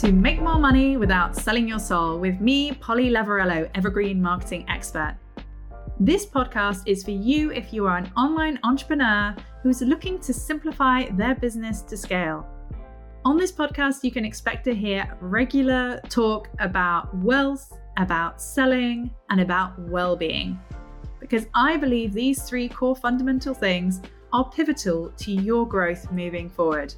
[0.00, 5.16] to Make More Money Without Selling Your Soul with me, Polly Lavarello, Evergreen Marketing Expert.
[6.00, 11.08] This podcast is for you if you are an online entrepreneur who's looking to simplify
[11.10, 12.44] their business to scale.
[13.24, 19.40] On this podcast, you can expect to hear regular talk about wealth, about selling, and
[19.40, 20.58] about well being.
[21.20, 26.92] Because I believe these three core fundamental things are pivotal to your growth moving forward.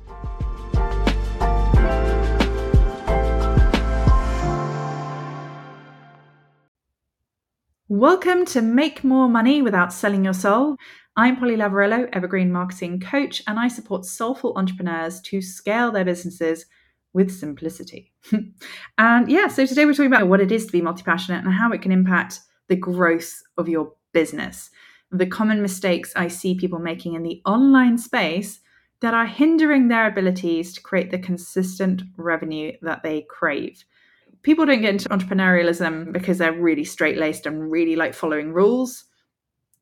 [7.96, 10.76] Welcome to Make More Money Without Selling Your Soul.
[11.16, 16.66] I'm Polly Lavarello, Evergreen Marketing Coach, and I support soulful entrepreneurs to scale their businesses
[17.14, 18.12] with simplicity.
[18.98, 21.54] and yeah, so today we're talking about what it is to be multi passionate and
[21.54, 24.68] how it can impact the growth of your business.
[25.10, 28.60] The common mistakes I see people making in the online space
[29.00, 33.86] that are hindering their abilities to create the consistent revenue that they crave
[34.46, 39.04] people don't get into entrepreneurialism because they're really straight laced and really like following rules.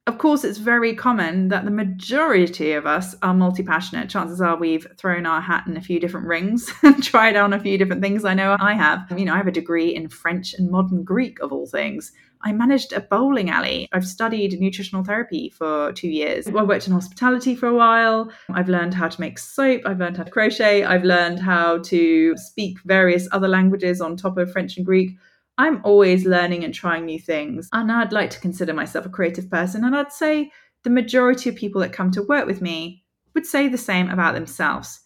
[0.06, 4.08] Of course, it's very common that the majority of us are multi passionate.
[4.08, 7.60] Chances are we've thrown our hat in a few different rings and tried on a
[7.60, 8.24] few different things.
[8.24, 9.00] I know I have.
[9.14, 12.12] You know, I have a degree in French and modern Greek, of all things.
[12.44, 13.88] I managed a bowling alley.
[13.92, 16.46] I've studied nutritional therapy for two years.
[16.46, 18.30] I worked in hospitality for a while.
[18.50, 19.80] I've learned how to make soap.
[19.86, 20.84] I've learned how to crochet.
[20.84, 25.16] I've learned how to speak various other languages on top of French and Greek.
[25.56, 27.70] I'm always learning and trying new things.
[27.72, 29.82] And I'd like to consider myself a creative person.
[29.82, 33.68] And I'd say the majority of people that come to work with me would say
[33.68, 35.00] the same about themselves.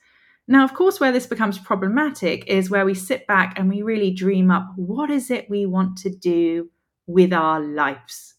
[0.49, 4.11] Now, of course, where this becomes problematic is where we sit back and we really
[4.11, 6.69] dream up what is it we want to do
[7.09, 8.35] with our lives?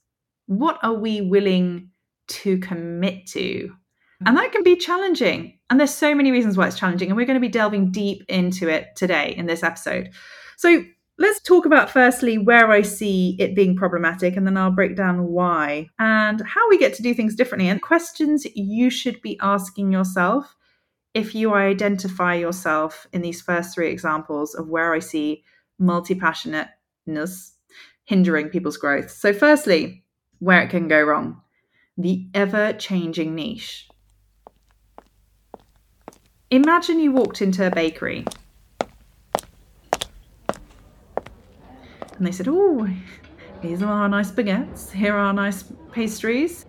[0.46, 1.90] What are we willing
[2.30, 3.72] to commit to?
[4.26, 5.60] And that can be challenging.
[5.70, 7.10] And there's so many reasons why it's challenging.
[7.10, 10.12] And we're going to be delving deep into it today in this episode.
[10.58, 10.84] So
[11.18, 15.28] let's talk about firstly where I see it being problematic, and then I'll break down
[15.28, 19.92] why and how we get to do things differently and questions you should be asking
[19.92, 20.56] yourself
[21.14, 25.44] if you identify yourself in these first three examples of where I see
[25.80, 27.54] multi passionateness
[28.10, 29.12] hindering people's growth.
[29.12, 30.04] So, firstly,
[30.40, 31.42] where it can go wrong
[31.96, 33.88] the ever changing niche.
[36.50, 38.26] Imagine you walked into a bakery
[42.18, 42.90] and they said, Oh,
[43.62, 46.66] these are our nice baguettes, here are our nice pastries.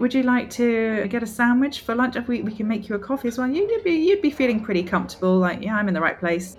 [0.00, 2.16] Would you like to get a sandwich for lunch?
[2.16, 4.64] If we, we can make you a coffee as well, you'd be you'd be feeling
[4.64, 6.56] pretty comfortable, like yeah, I'm in the right place.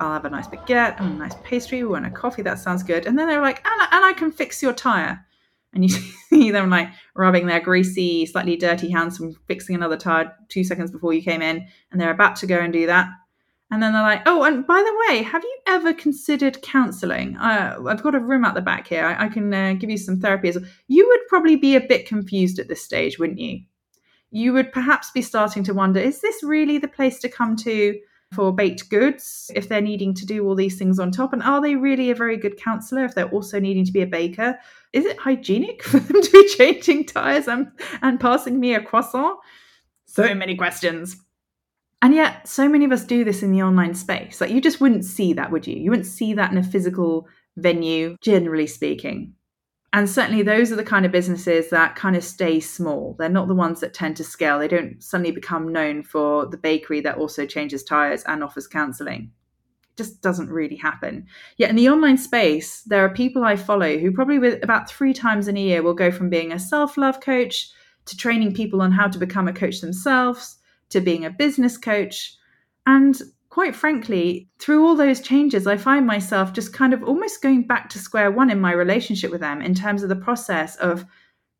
[0.00, 2.42] I'll have a nice baguette and a nice pastry We want a coffee.
[2.42, 3.06] That sounds good.
[3.06, 5.24] And then they're like, and I, and I can fix your tire.
[5.74, 5.90] And you
[6.28, 10.90] see them like rubbing their greasy, slightly dirty hands from fixing another tire two seconds
[10.90, 11.66] before you came in.
[11.90, 13.08] And they're about to go and do that.
[13.70, 17.36] And then they're like, oh, and by the way, have you ever considered counseling?
[17.36, 19.04] Uh, I've got a room at the back here.
[19.04, 20.68] I, I can uh, give you some therapy as well.
[20.86, 23.60] You would probably be a bit confused at this stage, wouldn't you?
[24.30, 27.98] You would perhaps be starting to wonder, is this really the place to come to
[28.32, 31.32] for baked goods if they're needing to do all these things on top?
[31.32, 34.06] And are they really a very good counselor if they're also needing to be a
[34.06, 34.58] baker?
[34.92, 37.70] Is it hygienic for them to be changing tires and,
[38.02, 39.38] and passing me a croissant?
[40.06, 41.16] So many questions.
[42.00, 44.40] And yet, so many of us do this in the online space.
[44.40, 45.76] Like, you just wouldn't see that, would you?
[45.76, 49.34] You wouldn't see that in a physical venue, generally speaking.
[49.92, 53.16] And certainly, those are the kind of businesses that kind of stay small.
[53.18, 54.58] They're not the ones that tend to scale.
[54.58, 59.32] They don't suddenly become known for the bakery that also changes tires and offers counseling.
[59.90, 61.26] It just doesn't really happen.
[61.56, 65.14] Yet, in the online space, there are people I follow who probably with about three
[65.14, 67.70] times in a year will go from being a self love coach
[68.04, 70.58] to training people on how to become a coach themselves
[70.90, 72.36] to being a business coach.
[72.86, 73.18] And
[73.58, 77.88] quite frankly, through all those changes, I find myself just kind of almost going back
[77.90, 81.04] to square one in my relationship with them in terms of the process of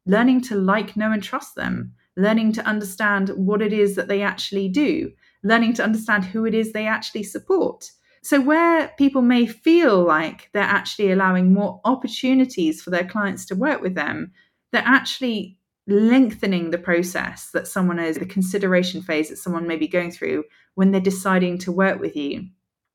[0.06, 4.22] learning to like, know, and trust them, learning to understand what it is that they
[4.22, 5.11] actually do,
[5.43, 7.90] learning to understand who it is they actually support.
[8.22, 13.56] So, where people may feel like they're actually allowing more opportunities for their clients to
[13.56, 14.31] work with them,
[14.70, 15.57] they're actually
[15.88, 20.44] lengthening the process that someone is, the consideration phase that someone may be going through
[20.75, 22.46] when they're deciding to work with you.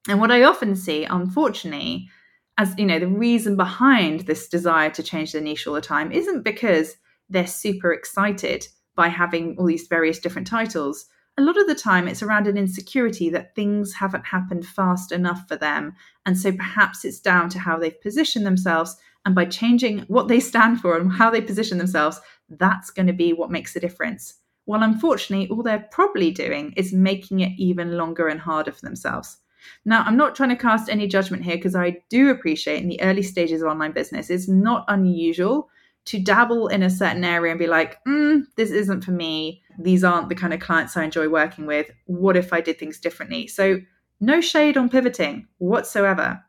[0.08, 2.10] And what I often see, unfortunately,
[2.58, 6.12] as you know, the reason behind this desire to change their niche all the time
[6.12, 6.96] isn't because
[7.30, 11.06] they're super excited by having all these various different titles.
[11.36, 15.48] A lot of the time, it's around an insecurity that things haven't happened fast enough
[15.48, 15.96] for them.
[16.28, 18.96] And so perhaps it's down to how they've positioned themselves.
[19.26, 23.14] And by changing what they stand for and how they position themselves, that's going to
[23.14, 24.36] be what makes a difference.
[24.66, 29.38] Well, unfortunately, all they're probably doing is making it even longer and harder for themselves.
[29.86, 33.02] Now, I'm not trying to cast any judgment here because I do appreciate in the
[33.02, 35.70] early stages of online business, it's not unusual
[36.06, 39.62] to dabble in a certain area and be like, mm, this isn't for me.
[39.80, 41.90] These aren't the kind of clients I enjoy working with.
[42.06, 43.48] What if I did things differently?
[43.48, 43.80] So,
[44.20, 46.42] no shade on pivoting whatsoever.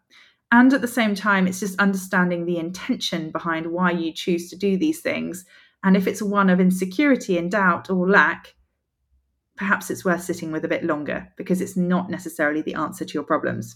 [0.54, 4.56] And at the same time, it's just understanding the intention behind why you choose to
[4.56, 5.44] do these things.
[5.82, 8.54] And if it's one of insecurity and doubt or lack,
[9.56, 13.14] perhaps it's worth sitting with a bit longer because it's not necessarily the answer to
[13.14, 13.74] your problems.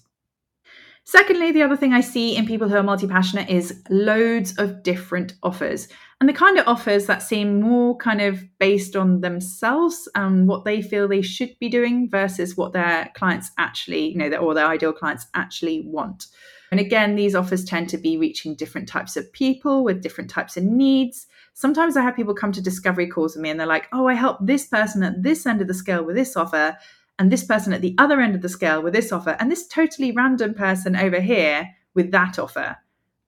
[1.02, 4.84] Secondly, the other thing I see in people who are multi passionate is loads of
[4.84, 5.88] different offers.
[6.20, 10.64] And the kind of offers that seem more kind of based on themselves and what
[10.64, 14.68] they feel they should be doing versus what their clients actually, you know, or their
[14.68, 16.26] ideal clients actually want.
[16.70, 20.56] And again, these offers tend to be reaching different types of people with different types
[20.56, 21.26] of needs.
[21.54, 24.14] Sometimes I have people come to discovery calls with me and they're like, oh, I
[24.14, 26.76] help this person at this end of the scale with this offer,
[27.18, 29.66] and this person at the other end of the scale with this offer, and this
[29.66, 32.76] totally random person over here with that offer.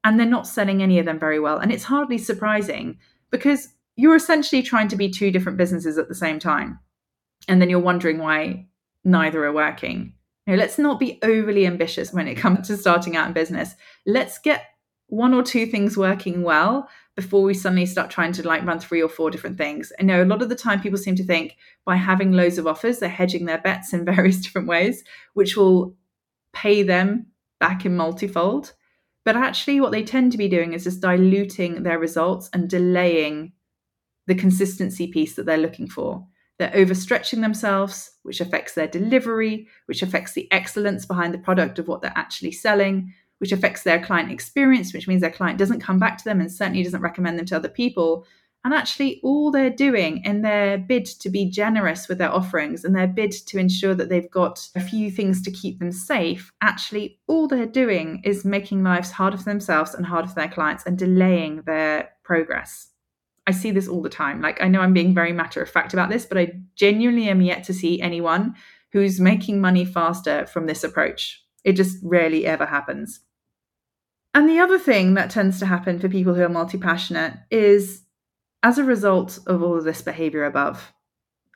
[0.05, 1.59] And they're not selling any of them very well.
[1.59, 2.99] And it's hardly surprising
[3.31, 6.79] because you're essentially trying to be two different businesses at the same time.
[7.49, 8.67] And then you're wondering why
[9.05, 10.15] neither are working.
[10.47, 13.75] Know, let's not be overly ambitious when it comes to starting out in business.
[14.07, 14.65] Let's get
[15.07, 19.03] one or two things working well before we suddenly start trying to like run three
[19.03, 19.93] or four different things.
[19.99, 22.67] I know a lot of the time people seem to think by having loads of
[22.67, 25.05] offers, they're hedging their bets in various different ways,
[25.35, 25.97] which will
[26.53, 27.27] pay them
[27.59, 28.73] back in multifold.
[29.25, 33.53] But actually, what they tend to be doing is just diluting their results and delaying
[34.27, 36.27] the consistency piece that they're looking for.
[36.61, 41.89] They're overstretching themselves, which affects their delivery, which affects the excellence behind the product of
[41.89, 45.99] what they're actually selling, which affects their client experience, which means their client doesn't come
[45.99, 48.27] back to them and certainly doesn't recommend them to other people.
[48.63, 52.95] And actually, all they're doing in their bid to be generous with their offerings and
[52.95, 57.21] their bid to ensure that they've got a few things to keep them safe, actually,
[57.27, 60.99] all they're doing is making lives harder for themselves and harder for their clients and
[60.99, 62.91] delaying their progress.
[63.51, 64.41] I see this all the time.
[64.41, 67.43] Like, I know I'm being very matter of fact about this, but I genuinely am
[67.43, 68.55] yet to see anyone
[68.93, 71.45] who's making money faster from this approach.
[71.65, 73.21] It just rarely ever happens.
[74.35, 78.03] And the other thing that tends to happen for people who are multi passionate is
[78.63, 80.93] as a result of all of this behavior above,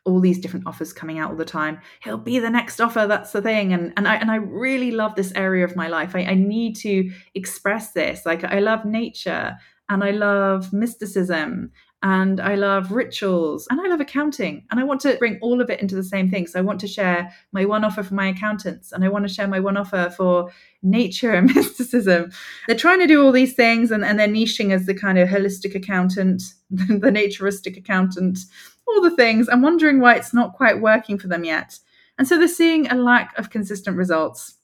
[0.05, 1.79] all these different offers coming out all the time.
[2.03, 3.07] He'll be the next offer.
[3.07, 3.73] That's the thing.
[3.73, 6.17] And and I and I really love this area of my life.
[6.17, 8.27] I, I need to express this.
[8.27, 9.57] Like I love nature
[9.89, 11.71] and I love mysticism
[12.05, 14.67] and I love rituals and I love accounting.
[14.71, 16.47] And I want to bring all of it into the same thing.
[16.47, 19.33] So I want to share my one offer for my accountants and I want to
[19.33, 20.53] share my one offer for
[20.83, 22.31] nature and mysticism.
[22.67, 25.31] They're trying to do all these things and, and they're niching as the kind of
[25.31, 28.41] holistic accountant, the naturistic accountant,
[28.87, 29.49] all the things.
[29.49, 31.79] I'm wondering why it's not quite working for them yet.
[32.19, 34.57] And so they're seeing a lack of consistent results.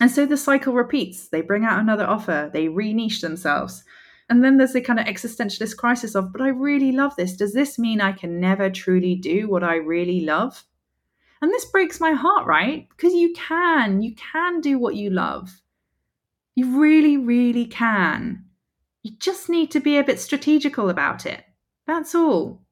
[0.00, 1.28] And so the cycle repeats.
[1.28, 3.84] They bring out another offer, they re niche themselves.
[4.32, 7.36] And then there's the kind of existentialist crisis of, but I really love this.
[7.36, 10.64] Does this mean I can never truly do what I really love?
[11.42, 12.88] And this breaks my heart, right?
[12.88, 15.60] Because you can, you can do what you love.
[16.54, 18.46] You really, really can.
[19.02, 21.44] You just need to be a bit strategical about it.
[21.86, 22.62] That's all.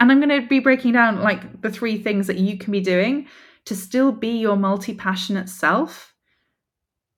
[0.00, 2.80] And I'm going to be breaking down like the three things that you can be
[2.80, 3.28] doing
[3.66, 6.12] to still be your multi passionate self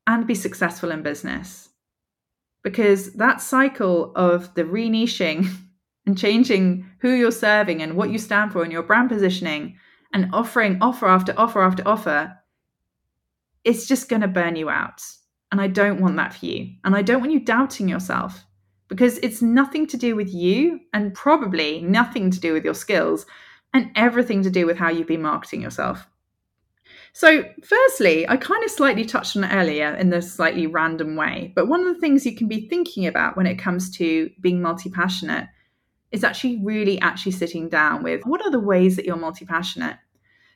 [0.07, 1.71] and be successful in business
[2.65, 5.47] because that cycle of the re-niching
[6.07, 9.79] and changing who you're serving and what you stand for and your brand positioning
[10.13, 12.37] and offering offer after offer after offer
[13.63, 15.01] it's just going to burn you out.
[15.53, 16.75] And i don't want that for you.
[16.85, 18.45] And i don't want you doubting yourself
[18.89, 23.25] because it's nothing to do with you and probably nothing to do with your skills
[23.73, 26.07] and everything to do with how you've been marketing yourself
[27.17, 31.53] so, firstly, I kind of slightly touched on it earlier in this slightly random way,
[31.55, 34.61] but one of the things you can be thinking about when it comes to being
[34.61, 35.47] multi passionate
[36.11, 39.97] is actually really actually sitting down with what are the ways that you're multi passionate?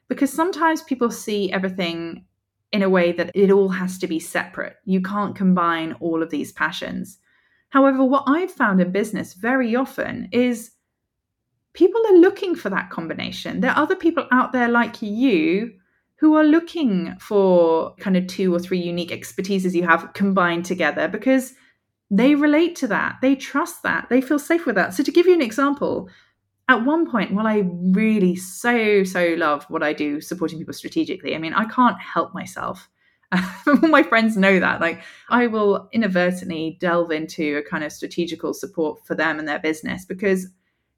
[0.08, 2.24] Because sometimes people see everything
[2.72, 4.78] in a way that it all has to be separate.
[4.84, 7.18] You can't combine all of these passions.
[7.68, 10.72] However, what I've found in business very often is
[11.72, 13.60] people are looking for that combination.
[13.60, 15.77] There are other people out there like you
[16.18, 21.08] who are looking for kind of two or three unique expertises you have combined together
[21.08, 21.54] because
[22.10, 24.94] they relate to that, they trust that, they feel safe with that.
[24.94, 26.08] So, to give you an example,
[26.68, 31.34] at one point, while I really so, so love what I do supporting people strategically,
[31.34, 32.88] I mean, I can't help myself.
[33.66, 34.80] All my friends know that.
[34.80, 39.58] Like, I will inadvertently delve into a kind of strategical support for them and their
[39.58, 40.48] business because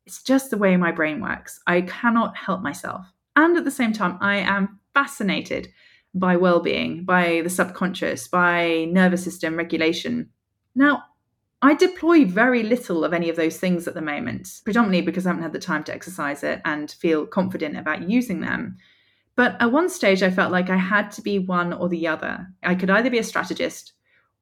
[0.06, 1.60] It's just the way my brain works.
[1.66, 3.06] I cannot help myself.
[3.36, 5.68] And at the same time, I am fascinated
[6.14, 10.30] by well being, by the subconscious, by nervous system regulation.
[10.74, 11.04] Now,
[11.62, 15.30] I deploy very little of any of those things at the moment, predominantly because I
[15.30, 18.78] haven't had the time to exercise it and feel confident about using them.
[19.36, 22.46] But at one stage, I felt like I had to be one or the other.
[22.62, 23.92] I could either be a strategist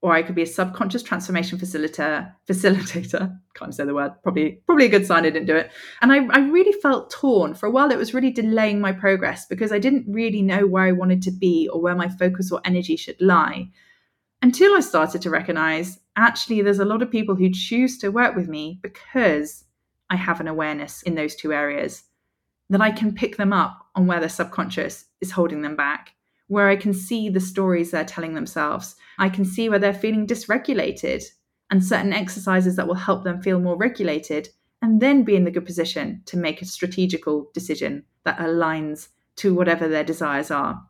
[0.00, 2.32] or I could be a subconscious transformation facilitator.
[2.48, 4.12] Facilitator, can't say the word.
[4.22, 5.72] Probably, probably a good sign I didn't do it.
[6.00, 7.90] And I, I really felt torn for a while.
[7.90, 11.32] It was really delaying my progress because I didn't really know where I wanted to
[11.32, 13.70] be or where my focus or energy should lie.
[14.40, 18.36] Until I started to recognize actually, there's a lot of people who choose to work
[18.36, 19.64] with me because
[20.10, 22.04] I have an awareness in those two areas
[22.70, 26.14] that I can pick them up on where their subconscious is holding them back,
[26.48, 28.96] where I can see the stories they're telling themselves.
[29.18, 31.24] I can see where they're feeling dysregulated
[31.70, 34.48] and certain exercises that will help them feel more regulated
[34.82, 39.54] and then be in the good position to make a strategical decision that aligns to
[39.54, 40.82] whatever their desires are.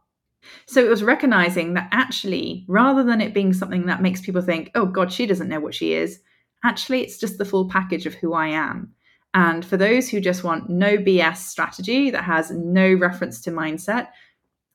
[0.66, 4.70] So it was recognizing that actually, rather than it being something that makes people think,
[4.74, 6.20] oh God, she doesn't know what she is,
[6.64, 8.94] actually, it's just the full package of who I am.
[9.34, 14.08] And for those who just want no BS strategy that has no reference to mindset,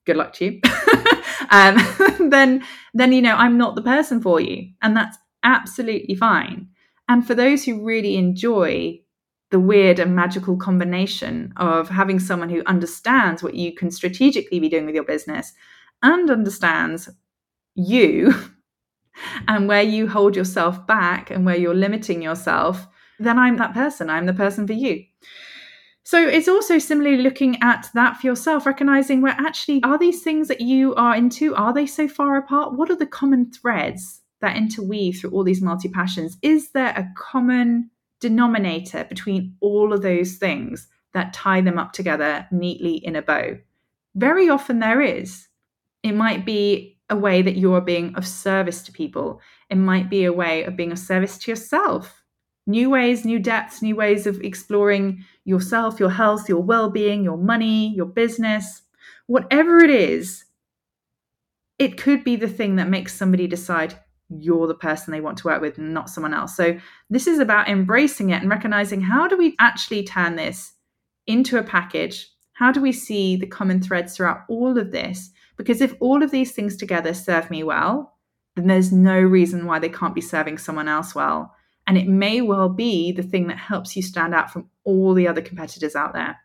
[0.05, 0.61] good luck to you.
[1.49, 1.77] um,
[2.29, 6.67] then, then you know I'm not the person for you, and that's absolutely fine.
[7.09, 8.99] And for those who really enjoy
[9.51, 14.69] the weird and magical combination of having someone who understands what you can strategically be
[14.69, 15.53] doing with your business
[16.01, 17.09] and understands
[17.75, 18.33] you
[19.47, 22.87] and where you hold yourself back and where you're limiting yourself
[23.19, 24.09] then I'm that person.
[24.09, 25.03] I'm the person for you.
[26.03, 30.49] So it's also similarly looking at that for yourself, recognizing where actually are these things
[30.49, 32.73] that you are into, are they so far apart?
[32.73, 36.37] What are the common threads that interweave through all these multi passions?
[36.41, 42.47] Is there a common denominator between all of those things that tie them up together
[42.51, 43.57] neatly in a bow?
[44.15, 45.47] Very often there is.
[46.03, 50.25] It might be a way that you're being of service to people, it might be
[50.25, 52.22] a way of being of service to yourself
[52.65, 57.37] new ways, new depths, new ways of exploring yourself, your health, your well being, your
[57.37, 58.81] money, your business,
[59.27, 60.45] whatever it is,
[61.79, 63.95] it could be the thing that makes somebody decide
[64.29, 66.55] you're the person they want to work with and not someone else.
[66.55, 66.79] So,
[67.09, 70.73] this is about embracing it and recognizing how do we actually turn this
[71.27, 72.29] into a package?
[72.53, 75.31] How do we see the common threads throughout all of this?
[75.57, 78.17] Because if all of these things together serve me well,
[78.55, 81.53] then there's no reason why they can't be serving someone else well.
[81.87, 85.27] And it may well be the thing that helps you stand out from all the
[85.27, 86.37] other competitors out there.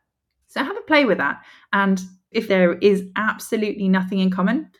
[0.48, 1.42] So have a play with that.
[1.72, 4.70] And if there is absolutely nothing in common,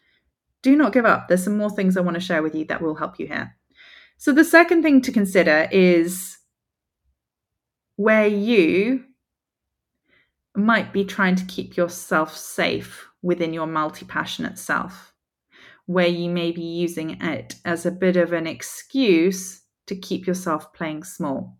[0.62, 1.28] do not give up.
[1.28, 3.54] There's some more things I want to share with you that will help you here.
[4.16, 6.36] So the second thing to consider is
[7.96, 9.04] where you
[10.56, 15.14] might be trying to keep yourself safe within your multi passionate self,
[15.86, 20.72] where you may be using it as a bit of an excuse to keep yourself
[20.72, 21.58] playing small.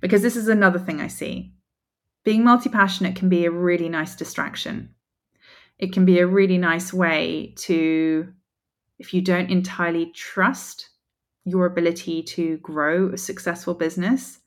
[0.00, 1.52] Because this is another thing I see.
[2.24, 4.94] Being multi passionate can be a really nice distraction.
[5.78, 8.32] It can be a really nice way to,
[8.98, 10.88] if you don't entirely trust
[11.44, 14.38] your ability to grow a successful business,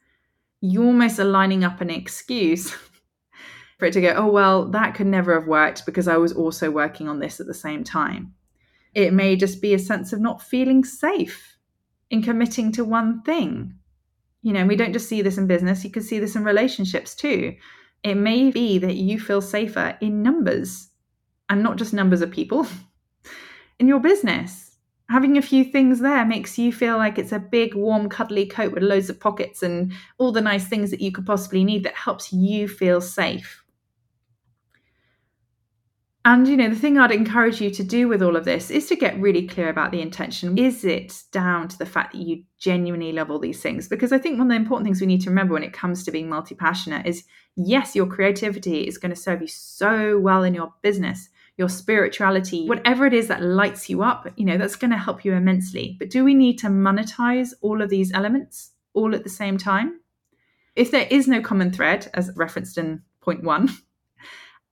[0.61, 2.71] you almost are lining up an excuse
[3.77, 6.71] for it to go, oh, well, that could never have worked because I was also
[6.71, 8.33] working on this at the same time.
[8.95, 11.56] It may just be a sense of not feeling safe
[12.09, 13.73] in committing to one thing.
[14.41, 17.15] You know, we don't just see this in business, you can see this in relationships
[17.15, 17.55] too.
[18.03, 20.89] It may be that you feel safer in numbers
[21.49, 22.67] and not just numbers of people
[23.79, 24.67] in your business.
[25.09, 28.73] Having a few things there makes you feel like it's a big, warm, cuddly coat
[28.73, 31.95] with loads of pockets and all the nice things that you could possibly need that
[31.95, 33.63] helps you feel safe.
[36.27, 38.87] And, you know, the thing I'd encourage you to do with all of this is
[38.87, 40.57] to get really clear about the intention.
[40.57, 43.87] Is it down to the fact that you genuinely love all these things?
[43.87, 46.03] Because I think one of the important things we need to remember when it comes
[46.03, 47.23] to being multi passionate is
[47.55, 52.67] yes, your creativity is going to serve you so well in your business, your spirituality,
[52.67, 55.95] whatever it is that lights you up, you know, that's going to help you immensely.
[55.97, 60.01] But do we need to monetize all of these elements all at the same time?
[60.75, 63.69] If there is no common thread, as referenced in point one,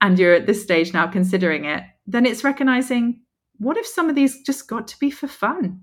[0.01, 3.21] and you're at this stage now considering it, then it's recognizing
[3.57, 5.81] what if some of these just got to be for fun?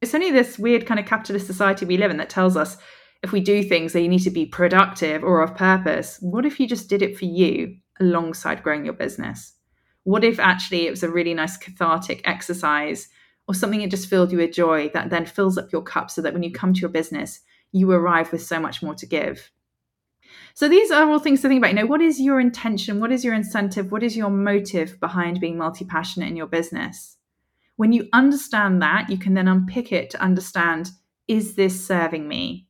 [0.00, 2.76] It's only this weird kind of capitalist society we live in that tells us
[3.22, 6.18] if we do things, they need to be productive or of purpose.
[6.20, 9.54] What if you just did it for you alongside growing your business?
[10.02, 13.08] What if actually it was a really nice cathartic exercise
[13.46, 16.20] or something that just filled you with joy that then fills up your cup so
[16.22, 19.50] that when you come to your business, you arrive with so much more to give?
[20.54, 21.70] So these are all things to think about.
[21.70, 23.00] You know, what is your intention?
[23.00, 23.90] What is your incentive?
[23.90, 27.16] What is your motive behind being multi passionate in your business?
[27.76, 30.90] When you understand that, you can then unpick it to understand
[31.28, 32.68] is this serving me?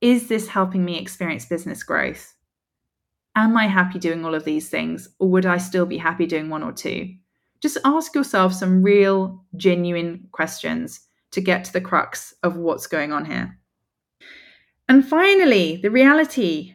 [0.00, 2.34] Is this helping me experience business growth?
[3.36, 6.48] Am I happy doing all of these things, or would I still be happy doing
[6.48, 7.14] one or two?
[7.60, 11.00] Just ask yourself some real, genuine questions
[11.32, 13.58] to get to the crux of what's going on here.
[14.88, 16.74] And finally, the reality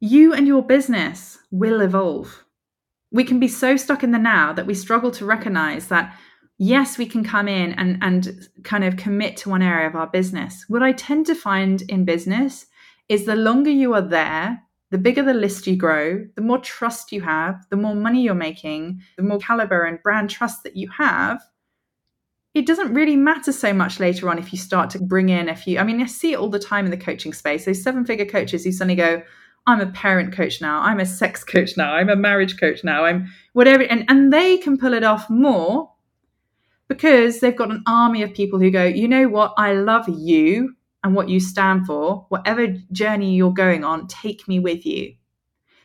[0.00, 2.44] you and your business will evolve.
[3.12, 6.16] We can be so stuck in the now that we struggle to recognize that,
[6.58, 10.06] yes, we can come in and, and kind of commit to one area of our
[10.06, 10.64] business.
[10.68, 12.66] What I tend to find in business
[13.08, 17.12] is the longer you are there, the bigger the list you grow, the more trust
[17.12, 20.88] you have, the more money you're making, the more caliber and brand trust that you
[20.90, 21.42] have,
[22.54, 25.54] it doesn't really matter so much later on if you start to bring in a
[25.54, 25.78] few.
[25.78, 27.64] I mean, I see it all the time in the coaching space.
[27.64, 29.22] Those seven figure coaches who suddenly go,
[29.66, 33.04] I'm a parent coach now, I'm a sex coach now, I'm a marriage coach now,
[33.04, 33.84] I'm whatever.
[33.84, 35.92] And, and they can pull it off more
[36.88, 40.74] because they've got an army of people who go, you know what, I love you
[41.04, 42.26] and what you stand for.
[42.30, 45.14] Whatever journey you're going on, take me with you.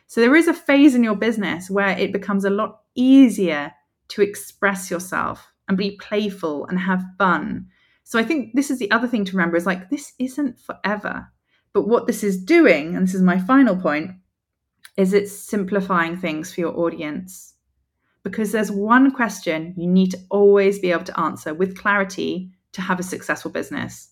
[0.08, 3.72] So there is a phase in your business where it becomes a lot easier
[4.08, 7.66] to express yourself and be playful and have fun.
[8.04, 11.28] So I think this is the other thing to remember is like this isn't forever.
[11.76, 14.12] But what this is doing, and this is my final point,
[14.96, 17.52] is it's simplifying things for your audience.
[18.22, 22.80] Because there's one question you need to always be able to answer with clarity to
[22.80, 24.08] have a successful business.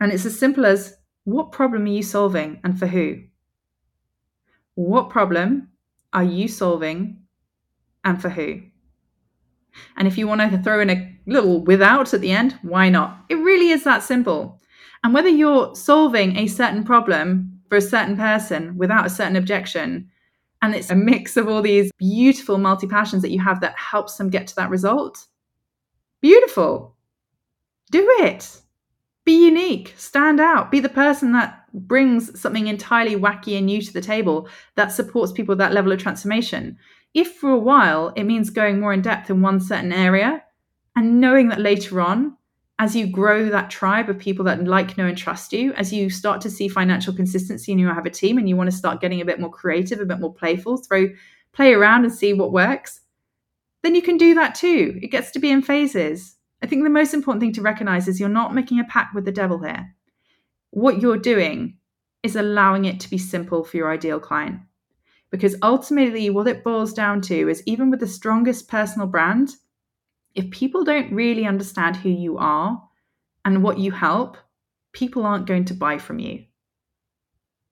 [0.00, 3.22] And it's as simple as what problem are you solving and for who?
[4.74, 5.68] What problem
[6.12, 7.22] are you solving
[8.04, 8.62] and for who?
[9.96, 13.26] And if you want to throw in a little without at the end, why not?
[13.28, 14.60] It really is that simple.
[15.04, 20.10] And whether you're solving a certain problem for a certain person without a certain objection,
[20.62, 24.16] and it's a mix of all these beautiful multi passions that you have that helps
[24.16, 25.26] them get to that result,
[26.20, 26.94] beautiful.
[27.90, 28.60] Do it.
[29.24, 33.92] Be unique, stand out, be the person that brings something entirely wacky and new to
[33.92, 36.78] the table that supports people at that level of transformation
[37.16, 40.42] if for a while it means going more in depth in one certain area
[40.96, 42.36] and knowing that later on,
[42.78, 46.10] as you grow that tribe of people that like, know, and trust you, as you
[46.10, 49.00] start to see financial consistency and you have a team and you want to start
[49.00, 51.08] getting a bit more creative, a bit more playful, throw
[51.52, 53.00] play around and see what works,
[53.82, 54.98] then you can do that too.
[55.02, 56.36] It gets to be in phases.
[56.62, 59.24] I think the most important thing to recognize is you're not making a pact with
[59.24, 59.94] the devil here.
[60.70, 61.78] What you're doing
[62.22, 64.60] is allowing it to be simple for your ideal client.
[65.30, 69.50] Because ultimately, what it boils down to is even with the strongest personal brand,
[70.36, 72.80] if people don't really understand who you are
[73.44, 74.36] and what you help,
[74.92, 76.44] people aren't going to buy from you.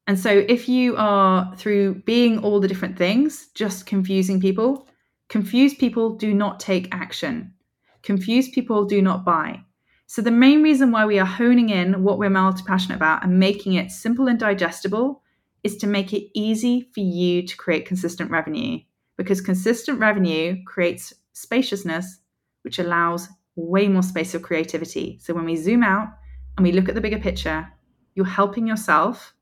[0.06, 4.86] And so, if you are through being all the different things, just confusing people,
[5.28, 7.54] confused people do not take action.
[8.02, 9.60] Confused people do not buy.
[10.06, 13.38] So, the main reason why we are honing in what we're multi passionate about and
[13.38, 15.22] making it simple and digestible
[15.62, 18.80] is to make it easy for you to create consistent revenue
[19.16, 22.18] because consistent revenue creates spaciousness,
[22.64, 25.18] which allows way more space for creativity.
[25.22, 26.08] So when we zoom out
[26.56, 27.68] and we look at the bigger picture,
[28.14, 29.34] you're helping yourself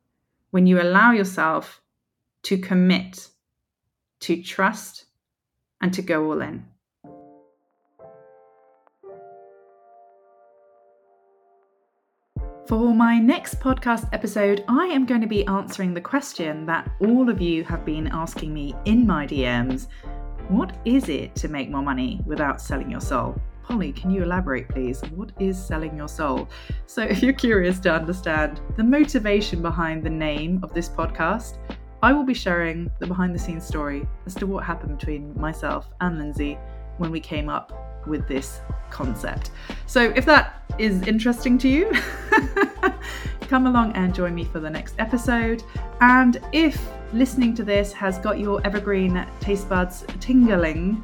[0.51, 1.81] when you allow yourself
[2.43, 3.29] to commit,
[4.21, 5.07] to trust,
[5.81, 6.67] and to go all in.
[12.69, 17.29] For my next podcast episode, I am going to be answering the question that all
[17.29, 19.89] of you have been asking me in my DMs
[20.53, 23.41] What is it to make more money without selling your soul?
[23.62, 25.01] Polly, can you elaborate, please?
[25.15, 26.47] What is selling your soul?
[26.85, 31.57] So, if you're curious to understand the motivation behind the name of this podcast,
[32.03, 35.88] I will be sharing the behind the scenes story as to what happened between myself
[36.03, 36.59] and Lindsay
[36.99, 38.61] when we came up with this
[38.91, 39.53] concept.
[39.87, 41.91] So, if that is interesting to you,
[43.49, 45.62] come along and join me for the next episode.
[46.03, 46.79] And if
[47.12, 51.03] listening to this has got your evergreen taste buds tingling,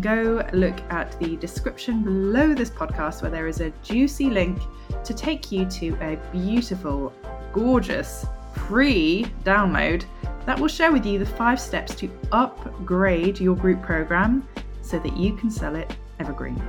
[0.00, 4.60] go look at the description below this podcast where there is a juicy link
[5.04, 7.12] to take you to a beautiful,
[7.52, 8.26] gorgeous
[8.68, 10.04] free download
[10.46, 14.46] that will share with you the five steps to upgrade your group program
[14.82, 16.60] so that you can sell it evergreen.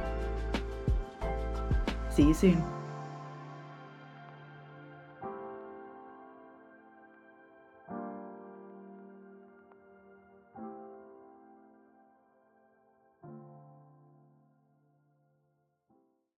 [2.10, 2.81] See you soon.